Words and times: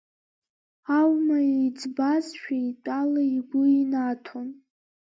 Ауама 0.97 1.37
иӡбазшәа 1.65 2.55
итәала 2.69 3.21
игәы 3.37 3.63
инаҭон. 3.79 4.49